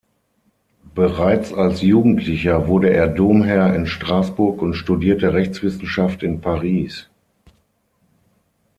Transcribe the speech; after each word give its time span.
Bereits 0.95 1.53
als 1.53 1.83
Jugendlicher 1.83 2.67
wurde 2.67 2.89
er 2.89 3.07
Domherr 3.07 3.75
in 3.75 3.85
Straßburg 3.85 4.59
und 4.63 4.73
studierte 4.73 5.31
Rechtswissenschaft 5.33 6.23
in 6.23 6.41
Paris. 6.41 7.07